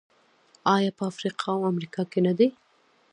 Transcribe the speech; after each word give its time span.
آیا 0.75 0.91
په 0.97 1.03
افریقا 1.11 1.49
او 1.57 1.61
امریکا 1.71 2.01
کې 2.11 2.19
نه 2.27 2.33
دي؟ 2.37 2.47